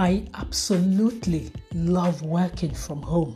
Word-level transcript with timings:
I 0.00 0.24
absolutely 0.32 1.52
love 1.74 2.22
working 2.22 2.72
from 2.72 3.02
home. 3.02 3.34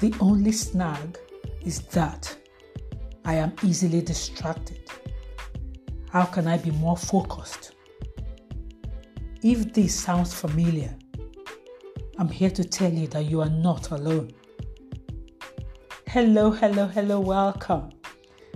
The 0.00 0.14
only 0.20 0.52
snag 0.52 1.18
is 1.60 1.80
that 1.88 2.34
I 3.26 3.34
am 3.34 3.52
easily 3.62 4.00
distracted. 4.00 4.90
How 6.10 6.24
can 6.24 6.46
I 6.46 6.56
be 6.56 6.70
more 6.70 6.96
focused? 6.96 7.72
If 9.42 9.74
this 9.74 9.94
sounds 9.94 10.32
familiar, 10.32 10.96
I'm 12.16 12.30
here 12.30 12.50
to 12.52 12.64
tell 12.64 12.90
you 12.90 13.06
that 13.08 13.26
you 13.26 13.42
are 13.42 13.50
not 13.50 13.90
alone. 13.90 14.30
Hello, 16.06 16.50
hello, 16.52 16.86
hello, 16.86 17.20
welcome. 17.20 17.90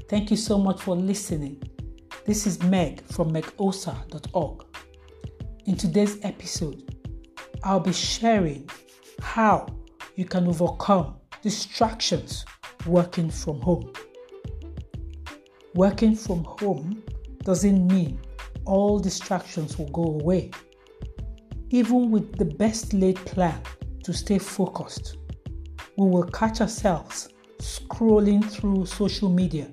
Thank 0.09 0.31
you 0.31 0.39
so 0.39 0.57
much 0.57 0.81
for 0.81 0.97
listening. 0.97 1.63
This 2.25 2.47
is 2.47 2.63
Meg 2.63 3.03
from 3.09 3.31
megosa.org. 3.31 4.70
In 5.67 5.77
today's 5.77 6.19
episode, 6.23 6.97
I'll 7.63 7.81
be 7.81 7.93
sharing 7.93 8.69
how 9.21 9.67
you 10.17 10.25
can 10.25 10.49
overcome 10.49 11.17
distractions 11.43 12.47
working 12.87 13.29
from 13.31 13.61
home. 13.61 13.93
Working 15.75 16.17
from 16.17 16.45
home 16.45 17.03
doesn't 17.43 17.87
mean 17.93 18.19
all 18.65 18.99
distractions 18.99 19.77
will 19.79 19.91
go 19.91 20.03
away. 20.05 20.51
Even 21.69 22.11
with 22.11 22.37
the 22.37 22.47
best 22.47 22.95
laid 22.95 23.17
plan 23.17 23.61
to 24.03 24.15
stay 24.15 24.39
focused, 24.39 25.19
we 25.99 26.09
will 26.09 26.25
catch 26.25 26.63
ourselves 26.63 27.29
scrolling 27.59 28.43
through 28.51 28.87
social 28.87 29.29
media 29.29 29.69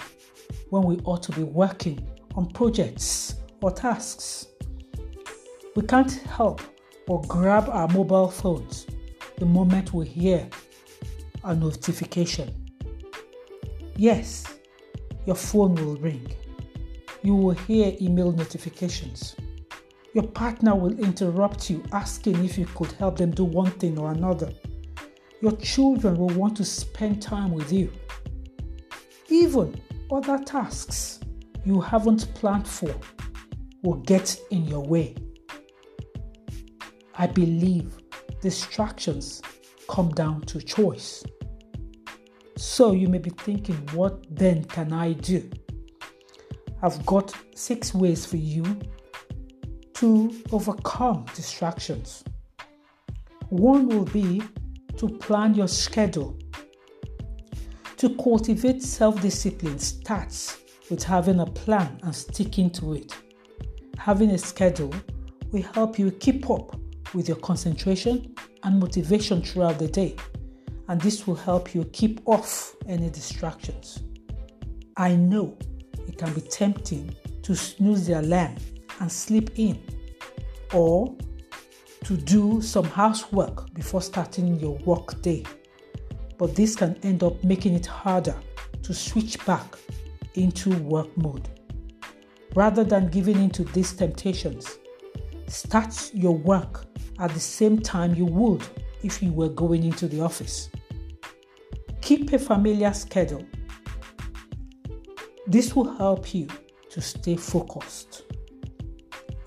when 0.70 0.84
we 0.84 0.98
ought 1.06 1.24
to 1.24 1.32
be 1.32 1.44
working 1.44 2.06
on 2.36 2.46
projects 2.50 3.36
or 3.62 3.72
tasks. 3.72 4.48
We 5.78 5.84
can't 5.84 6.12
help 6.12 6.62
but 7.06 7.28
grab 7.28 7.70
our 7.70 7.88
mobile 7.90 8.30
phones 8.30 8.88
the 9.38 9.46
moment 9.46 9.94
we 9.94 10.08
hear 10.08 10.50
a 11.44 11.54
notification. 11.54 12.52
Yes, 13.96 14.58
your 15.28 15.36
phone 15.36 15.76
will 15.76 15.98
ring. 15.98 16.34
You 17.22 17.36
will 17.36 17.54
hear 17.54 17.96
email 18.02 18.32
notifications. 18.32 19.36
Your 20.16 20.24
partner 20.24 20.74
will 20.74 20.98
interrupt 20.98 21.70
you 21.70 21.84
asking 21.92 22.44
if 22.44 22.58
you 22.58 22.66
could 22.74 22.94
help 22.94 23.20
them 23.20 23.30
do 23.30 23.44
one 23.44 23.70
thing 23.70 24.00
or 24.00 24.14
another. 24.14 24.52
Your 25.42 25.56
children 25.58 26.18
will 26.18 26.36
want 26.36 26.58
to 26.58 26.66
spend 26.66 27.22
time 27.22 27.52
with 27.52 27.72
you. 27.72 27.94
Even 29.30 29.80
other 30.12 30.40
tasks 30.44 31.20
you 31.66 31.80
haven't 31.80 32.34
planned 32.34 32.68
for 32.68 32.96
will 33.84 33.98
get 33.98 34.42
in 34.50 34.66
your 34.66 34.84
way. 34.84 35.14
I 37.20 37.26
believe 37.26 37.98
distractions 38.42 39.42
come 39.90 40.10
down 40.10 40.42
to 40.42 40.62
choice. 40.62 41.24
So 42.56 42.92
you 42.92 43.08
may 43.08 43.18
be 43.18 43.32
thinking, 43.32 43.78
what 43.94 44.24
then 44.30 44.64
can 44.66 44.94
I 44.94 45.14
do? 45.14 45.50
I've 46.84 47.04
got 47.08 47.34
six 47.56 47.92
ways 47.92 48.24
for 48.24 48.38
you 48.38 48.80
to 49.96 50.44
overcome 50.52 51.26
distractions. 51.34 52.24
One 53.50 53.88
will 53.88 54.06
be 54.06 54.44
to 54.98 55.10
plan 55.10 55.56
your 55.56 55.68
schedule. 55.68 56.38
To 57.98 58.16
cultivate 58.18 58.84
self 58.84 59.20
discipline 59.22 59.80
starts 59.80 60.60
with 60.92 61.02
having 61.02 61.40
a 61.40 61.48
plan 61.48 62.00
and 62.04 62.16
sticking 62.16 62.70
to 62.72 62.94
it. 62.94 63.12
Having 63.98 64.32
a 64.32 64.38
schedule 64.38 64.94
will 65.52 65.64
help 65.64 65.98
you 65.98 66.12
keep 66.12 66.48
up 66.52 66.76
with 67.14 67.28
your 67.28 67.38
concentration 67.38 68.36
and 68.64 68.80
motivation 68.80 69.42
throughout 69.42 69.80
the 69.80 69.88
day, 69.88 70.16
and 70.88 71.00
this 71.02 71.28
will 71.28 71.36
help 71.36 71.74
you 71.76 71.84
keep 71.86 72.22
off 72.26 72.76
any 72.88 73.10
distractions. 73.10 74.04
I 74.96 75.16
know 75.16 75.58
it 76.08 76.18
can 76.18 76.34
be 76.34 76.42
tempting 76.42 77.14
to 77.44 77.56
snooze 77.56 78.08
the 78.08 78.20
alarm 78.20 78.56
and 79.00 79.12
sleep 79.12 79.52
in, 79.58 79.82
or 80.74 81.16
to 82.06 82.18
do 82.18 82.62
some 82.62 82.86
housework 82.86 83.74
before 83.74 84.02
starting 84.02 84.60
your 84.60 84.78
work 84.86 85.22
day, 85.22 85.44
but 86.38 86.56
this 86.56 86.76
can 86.76 86.98
end 87.04 87.24
up 87.24 87.44
making 87.44 87.74
it 87.74 87.86
harder 87.86 88.36
to 88.84 88.94
switch 88.94 89.44
back 89.46 89.76
into 90.36 90.76
work 90.84 91.16
mode. 91.18 91.50
Rather 92.56 92.84
than 92.84 93.10
giving 93.10 93.36
in 93.36 93.50
to 93.50 93.64
these 93.66 93.94
temptations, 93.94 94.78
start 95.48 96.12
your 96.14 96.36
work 96.36 96.86
at 97.20 97.34
the 97.34 97.40
same 97.40 97.80
time 97.80 98.14
you 98.16 98.26
would 98.26 98.64
if 99.04 99.22
you 99.22 99.32
were 99.32 99.50
going 99.50 99.84
into 99.84 100.08
the 100.08 100.22
office. 100.22 100.70
Keep 102.02 102.34
a 102.34 102.40
familiar 102.40 102.94
schedule. 102.94 103.46
This 105.46 105.76
will 105.76 105.96
help 105.98 106.34
you 106.34 106.48
to 106.90 107.02
stay 107.02 107.36
focused. 107.36 108.24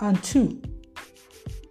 And 0.00 0.22
two, 0.22 0.60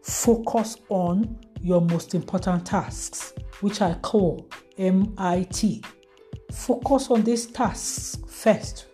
focus 0.03 0.77
on 0.89 1.39
your 1.61 1.81
most 1.81 2.15
important 2.15 2.65
tasks, 2.65 3.33
which 3.61 3.81
I 3.81 3.93
call 3.95 4.49
MIT. 4.77 5.83
Focus 6.51 7.09
on 7.09 7.23
these 7.23 7.47
tasks 7.47 8.17
first. 8.27 8.87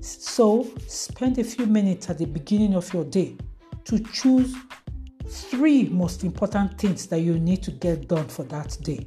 So, 0.00 0.66
spend 0.86 1.38
a 1.38 1.44
few 1.44 1.66
minutes 1.66 2.08
at 2.08 2.18
the 2.18 2.24
beginning 2.24 2.74
of 2.74 2.92
your 2.94 3.04
day 3.04 3.36
to 3.84 3.98
choose 3.98 4.54
three 5.28 5.88
most 5.88 6.24
important 6.24 6.78
things 6.78 7.06
that 7.06 7.20
you 7.20 7.38
need 7.38 7.62
to 7.64 7.70
get 7.70 8.08
done 8.08 8.28
for 8.28 8.44
that 8.44 8.76
day. 8.82 9.06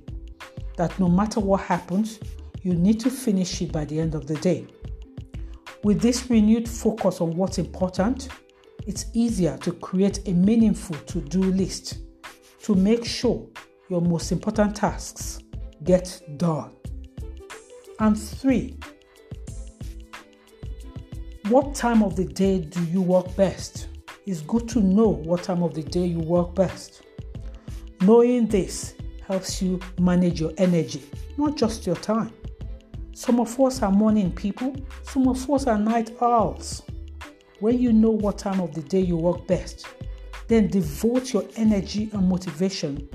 That 0.78 0.98
no 1.00 1.10
matter 1.10 1.40
what 1.40 1.62
happens, 1.62 2.20
you 2.62 2.74
need 2.74 3.00
to 3.02 3.10
finish 3.10 3.62
it 3.62 3.72
by 3.72 3.86
the 3.86 4.00
end 4.00 4.16
of 4.16 4.28
the 4.28 4.36
day. 4.36 4.68
With 5.84 6.00
this 6.00 6.30
renewed 6.30 6.70
focus 6.70 7.22
on 7.22 7.36
what's 7.36 7.58
important, 7.58 8.30
it's 8.86 9.06
easier 9.14 9.58
to 9.58 9.72
create 9.74 10.28
a 10.28 10.32
meaningful 10.32 10.96
to 10.98 11.22
do 11.22 11.42
list 11.42 12.00
to 12.64 12.76
make 12.76 13.06
sure 13.06 13.48
your 13.90 14.02
most 14.02 14.32
important 14.32 14.76
tasks 14.76 15.40
get 15.84 16.22
done. 16.38 16.72
And 18.00 18.20
three, 18.20 18.78
what 21.50 21.76
time 21.76 22.04
of 22.04 22.16
the 22.16 22.26
day 22.26 22.60
do 22.60 22.84
you 22.86 23.02
work 23.02 23.36
best? 23.36 23.88
It's 24.26 24.42
good 24.42 24.70
to 24.70 24.82
know 24.82 25.08
what 25.08 25.44
time 25.44 25.64
of 25.64 25.74
the 25.74 25.82
day 25.82 26.06
you 26.06 26.20
work 26.20 26.54
best. 26.54 27.02
Knowing 28.02 28.48
this 28.48 28.94
helps 29.28 29.62
you 29.62 29.80
manage 30.00 30.40
your 30.40 30.52
energy, 30.58 31.04
not 31.38 31.58
just 31.58 31.86
your 31.86 31.96
time. 31.96 32.32
Some 33.14 33.40
of 33.40 33.60
us 33.60 33.82
are 33.82 33.92
morning 33.92 34.32
people, 34.32 34.76
some 35.04 35.28
of 35.28 35.50
us 35.50 35.68
are 35.68 35.78
night 35.78 36.12
owls. 36.22 36.84
When 37.60 37.80
you 37.80 37.94
know 37.94 38.12
what 38.12 38.38
time 38.38 38.60
of 38.60 38.74
the 38.74 38.82
day 38.82 39.02
you 39.02 39.18
work 39.18 39.48
best, 39.48 39.88
then 40.48 40.68
devote 40.68 41.34
your 41.34 41.46
energy 41.56 42.10
and 42.14 42.28
motivation 42.28 43.08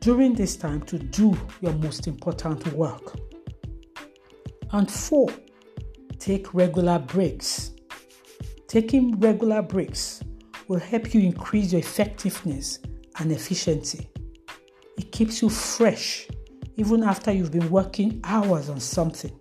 during 0.00 0.34
this 0.34 0.56
time 0.56 0.82
to 0.82 0.98
do 0.98 1.36
your 1.60 1.72
most 1.74 2.06
important 2.06 2.66
work. 2.74 3.16
And 4.72 4.90
four, 4.90 5.28
take 6.18 6.52
regular 6.52 6.98
breaks. 6.98 7.70
Taking 8.66 9.18
regular 9.20 9.62
breaks 9.62 10.20
will 10.68 10.80
help 10.80 11.14
you 11.14 11.20
increase 11.20 11.72
your 11.72 11.80
effectiveness 11.80 12.78
and 13.18 13.30
efficiency. 13.32 14.08
It 14.96 15.12
keeps 15.12 15.42
you 15.42 15.48
fresh 15.48 16.28
even 16.76 17.02
after 17.02 17.32
you've 17.32 17.52
been 17.52 17.70
working 17.70 18.20
hours 18.24 18.68
on 18.68 18.80
something. 18.80 19.32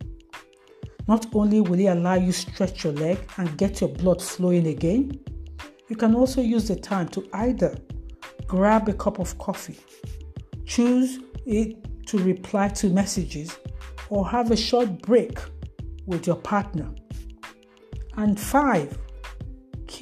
Not 1.07 1.25
only 1.33 1.61
will 1.61 1.79
it 1.79 1.85
allow 1.85 2.15
you 2.15 2.31
stretch 2.31 2.83
your 2.83 2.93
leg 2.93 3.17
and 3.37 3.57
get 3.57 3.81
your 3.81 3.89
blood 3.89 4.21
flowing 4.21 4.67
again, 4.67 5.19
you 5.89 5.95
can 5.95 6.15
also 6.15 6.41
use 6.41 6.67
the 6.67 6.75
time 6.75 7.07
to 7.09 7.27
either 7.33 7.77
grab 8.47 8.87
a 8.87 8.93
cup 8.93 9.19
of 9.19 9.37
coffee, 9.37 9.79
choose 10.65 11.19
it 11.45 12.05
to 12.07 12.17
reply 12.19 12.69
to 12.69 12.89
messages, 12.89 13.57
or 14.09 14.27
have 14.29 14.51
a 14.51 14.55
short 14.55 15.01
break 15.01 15.39
with 16.05 16.27
your 16.27 16.35
partner. 16.37 16.89
And 18.15 18.39
five, 18.39 18.97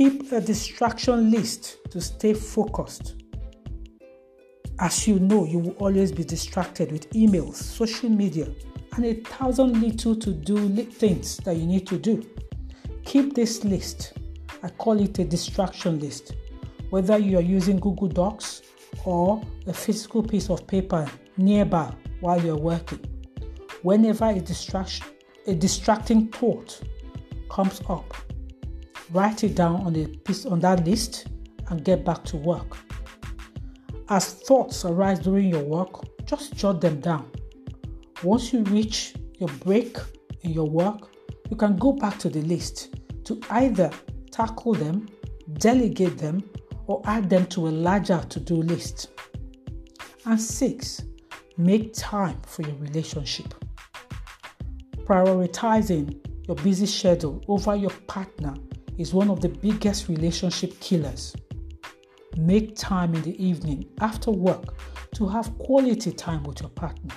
Keep 0.02 0.32
a 0.32 0.42
distraction 0.42 1.30
list 1.30 1.78
to 1.92 2.02
stay 2.02 2.34
focused. 2.34 3.22
As 4.80 5.08
you 5.08 5.20
know, 5.20 5.46
you 5.46 5.60
will 5.60 5.76
always 5.78 6.12
be 6.12 6.24
distracted 6.24 6.92
with 6.92 7.08
emails, 7.12 7.54
social 7.54 8.10
media, 8.10 8.48
and 8.96 9.06
a 9.06 9.14
thousand 9.14 9.80
little 9.80 10.16
to 10.16 10.34
do 10.34 10.70
things 10.86 11.38
that 11.46 11.56
you 11.56 11.68
need 11.68 11.86
to 11.86 12.00
do. 12.00 12.26
Keep 13.06 13.36
this 13.36 13.64
list. 13.64 14.14
I 14.64 14.70
call 14.70 15.00
it 15.00 15.20
a 15.20 15.24
distraction 15.24 16.00
list. 16.00 16.34
Whether 16.90 17.20
you 17.20 17.38
are 17.38 17.42
using 17.60 17.80
Google 17.80 18.08
Docs 18.08 18.64
or 19.06 19.40
a 19.68 19.74
physical 19.74 20.24
piece 20.24 20.50
of 20.50 20.66
paper 20.66 21.08
nearby 21.38 21.94
while 22.22 22.44
you're 22.44 22.58
working. 22.58 23.06
Whenever 23.84 24.26
a 24.30 24.40
distraction, 24.40 25.06
a 25.46 25.54
distracting 25.54 26.30
thought 26.30 26.82
comes 27.52 27.82
up, 27.88 28.16
write 29.12 29.44
it 29.44 29.56
down 29.56 29.82
on 29.82 29.96
a 29.96 30.08
piece 30.08 30.46
on 30.46 30.60
that 30.62 30.86
list 30.86 31.28
and 31.70 31.84
get 31.84 32.06
back 32.06 32.24
to 32.26 32.38
work. 32.38 32.78
As 34.10 34.34
thoughts 34.34 34.86
arise 34.86 35.20
during 35.20 35.50
your 35.50 35.64
work, 35.64 36.04
just 36.26 36.56
jot 36.56 36.82
them 36.82 37.00
down. 37.00 37.30
Once 38.24 38.54
you 38.54 38.64
reach 38.64 39.16
your 39.40 39.50
break 39.64 39.98
in 40.42 40.52
your 40.52 40.70
work, 40.70 41.10
you 41.50 41.58
can 41.58 41.76
go 41.76 41.92
back 41.94 42.18
to 42.20 42.30
the 42.30 42.42
list 42.42 42.96
to 43.26 43.40
either 43.50 43.90
tackle 44.32 44.74
them, 44.74 45.08
delegate 45.54 46.18
them, 46.18 46.44
or 46.88 47.02
add 47.06 47.30
them 47.30 47.46
to 47.48 47.68
a 47.68 47.70
larger 47.70 48.22
to 48.30 48.40
do 48.40 48.56
list. 48.56 49.10
And 50.26 50.40
six, 50.40 51.04
make 51.58 51.94
time 51.94 52.40
for 52.46 52.62
your 52.64 52.76
relationship. 52.76 53.54
Prioritizing 55.04 56.26
your 56.48 56.56
busy 56.58 56.86
schedule 56.86 57.44
over 57.48 57.76
your 57.76 57.92
partner 58.08 58.54
is 59.02 59.16
one 59.16 59.32
of 59.32 59.42
the 59.42 59.50
biggest 59.50 60.08
relationship 60.08 60.80
killers. 60.80 61.36
Make 62.38 62.76
time 62.76 63.16
in 63.16 63.24
the 63.24 63.44
evening 63.44 63.90
after 64.00 64.30
work 64.30 64.76
to 65.16 65.28
have 65.28 65.58
quality 65.58 66.12
time 66.12 66.44
with 66.44 66.62
your 66.62 66.70
partner. 66.70 67.16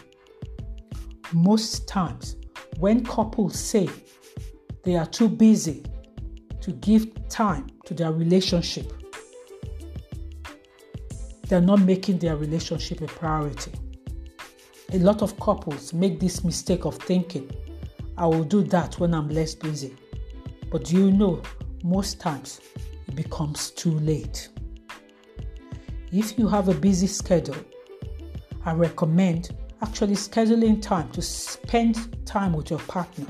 Most 1.35 1.87
times, 1.87 2.37
when 2.79 3.05
couples 3.05 3.61
say 3.61 3.89
they 4.83 4.97
are 4.97 5.05
too 5.07 5.29
busy 5.29 5.85
to 6.63 6.73
give 6.73 7.07
time 7.29 7.67
to 7.85 7.93
their 7.93 8.13
relationship, 8.13 8.91
they're 11.49 11.61
not 11.61 11.81
making 11.81 12.19
their 12.19 12.37
relationship 12.37 13.03
a 13.03 13.07
priority. 13.07 13.73
A 14.95 14.99
lot 14.99 15.21
of 15.21 15.39
couples 15.39 15.93
make 15.93 16.19
this 16.19 16.45
mistake 16.45 16.87
of 16.87 16.97
thinking, 16.97 17.51
I 18.17 18.27
will 18.27 18.45
do 18.45 18.63
that 18.65 18.99
when 18.99 19.13
I'm 19.13 19.29
less 19.29 19.55
busy. 19.55 19.95
But 20.71 20.85
do 20.85 20.97
you 20.97 21.11
know, 21.11 21.43
most 21.85 22.19
times 22.19 22.61
it 23.07 23.15
becomes 23.15 23.71
too 23.71 23.93
late. 24.01 24.49
If 26.11 26.39
you 26.39 26.49
have 26.49 26.69
a 26.69 26.75
busy 26.75 27.07
schedule, 27.07 27.57
I 28.65 28.73
recommend 28.73 29.55
actually 29.83 30.15
scheduling 30.15 30.81
time 30.81 31.11
to 31.11 31.21
spend 31.21 32.27
time 32.27 32.55
with 32.55 32.71
your 32.71 32.79
partner. 32.81 33.27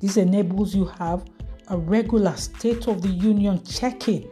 This 0.00 0.16
enables 0.16 0.74
you 0.74 0.84
have 0.84 1.24
a 1.68 1.76
regular 1.76 2.36
state 2.36 2.86
of 2.86 3.02
the 3.02 3.08
union 3.08 3.62
check-in 3.64 4.30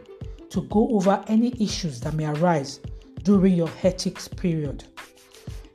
to 0.49 0.61
go 0.63 0.87
over 0.89 1.21
any 1.27 1.53
issues 1.61 1.99
that 2.01 2.13
may 2.13 2.27
arise 2.27 2.79
during 3.23 3.55
your 3.55 3.67
hectic 3.67 4.17
period. 4.37 4.85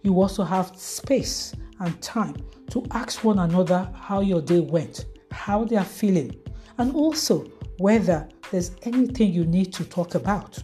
You 0.03 0.21
also 0.21 0.45
have 0.45 0.77
space 0.77 1.55
and 1.81 2.01
time 2.01 2.37
to 2.71 2.85
ask 2.93 3.23
one 3.23 3.39
another 3.39 3.91
how 3.95 4.21
your 4.21 4.41
day 4.41 4.61
went, 4.61 5.05
how 5.31 5.65
they 5.65 5.77
are 5.77 5.85
feeling, 5.85 6.35
and 6.79 6.95
also 6.95 7.47
whether 7.79 8.29
there's 8.51 8.73
anything 8.83 9.33
you 9.33 9.45
need 9.45 9.73
to 9.75 9.85
talk 9.85 10.15
about. 10.15 10.63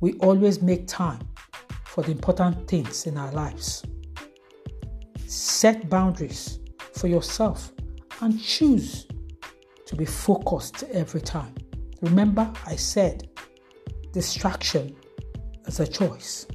We 0.00 0.14
always 0.14 0.62
make 0.62 0.86
time 0.86 1.20
for 1.84 2.02
the 2.02 2.12
important 2.12 2.68
things 2.68 3.06
in 3.06 3.18
our 3.18 3.30
lives. 3.32 3.84
Set 5.26 5.90
boundaries 5.90 6.60
for 6.94 7.08
yourself 7.08 7.72
and 8.20 8.40
choose 8.40 9.06
to 9.86 9.96
be 9.96 10.04
focused 10.04 10.84
every 10.92 11.20
time. 11.20 11.54
Remember, 12.00 12.50
I 12.66 12.76
said 12.76 13.28
distraction 14.12 14.96
is 15.66 15.80
a 15.80 15.86
choice 15.86 16.46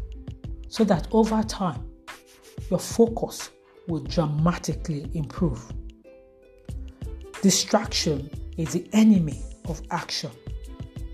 so 0.67 0.83
that 0.85 1.07
over 1.11 1.43
time 1.43 1.87
your 2.69 2.79
focus 2.79 3.51
will 3.87 4.01
dramatically 4.01 5.09
improve. 5.13 5.61
Distraction 7.41 8.29
is 8.57 8.73
the 8.73 8.87
enemy 8.93 9.43
of 9.67 9.81
action. 9.91 10.31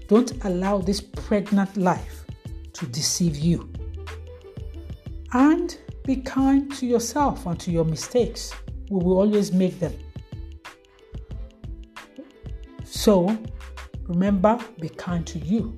Don't 0.07 0.43
allow 0.45 0.77
this 0.77 1.01
pregnant 1.01 1.77
life 1.77 2.25
to 2.73 2.85
deceive 2.87 3.37
you. 3.37 3.71
And 5.33 5.77
be 6.03 6.17
kind 6.17 6.71
to 6.75 6.85
yourself 6.85 7.45
and 7.45 7.59
to 7.61 7.71
your 7.71 7.85
mistakes. 7.85 8.53
We 8.89 9.03
will 9.03 9.17
always 9.17 9.51
make 9.53 9.79
them. 9.79 9.93
So, 12.83 13.37
remember, 14.03 14.59
be 14.79 14.89
kind 14.89 15.25
to 15.27 15.39
you. 15.39 15.75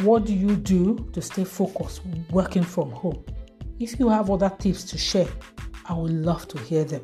What 0.00 0.26
do 0.26 0.34
you 0.34 0.56
do 0.56 1.08
to 1.14 1.22
stay 1.22 1.44
focused 1.44 2.02
working 2.30 2.62
from 2.62 2.90
home? 2.90 3.24
If 3.80 3.98
you 3.98 4.08
have 4.10 4.30
other 4.30 4.52
tips 4.58 4.84
to 4.84 4.98
share, 4.98 5.28
I 5.88 5.94
would 5.94 6.12
love 6.12 6.46
to 6.48 6.58
hear 6.58 6.84
them. 6.84 7.02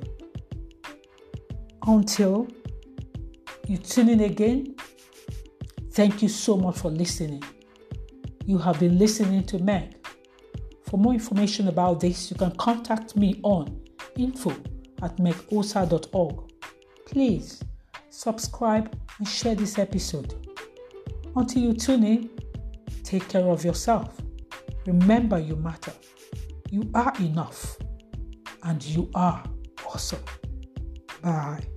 Until 1.86 2.46
you 3.66 3.76
tune 3.78 4.08
in 4.08 4.20
again, 4.20 4.76
thank 5.92 6.22
you 6.22 6.28
so 6.28 6.56
much 6.56 6.78
for 6.78 6.90
listening. 6.90 7.42
You 8.46 8.58
have 8.58 8.80
been 8.80 8.98
listening 8.98 9.44
to 9.44 9.58
Meg. 9.58 9.96
For 10.88 10.96
more 10.98 11.12
information 11.12 11.68
about 11.68 12.00
this, 12.00 12.30
you 12.30 12.36
can 12.36 12.52
contact 12.56 13.16
me 13.16 13.40
on 13.42 13.80
info 14.16 14.50
at 15.02 15.16
megosa.org. 15.16 16.52
Please 17.06 17.62
subscribe 18.10 18.96
and 19.18 19.26
share 19.26 19.54
this 19.54 19.78
episode. 19.78 20.34
Until 21.34 21.62
you 21.62 21.72
tune 21.72 22.04
in, 22.04 22.30
take 23.02 23.28
care 23.28 23.48
of 23.48 23.64
yourself. 23.64 24.20
Remember, 24.86 25.38
you 25.38 25.56
matter. 25.56 25.92
You 26.70 26.90
are 26.94 27.12
enough. 27.20 27.76
And 28.62 28.84
you 28.84 29.10
are 29.14 29.42
awesome. 29.86 30.22
Bye. 31.22 31.71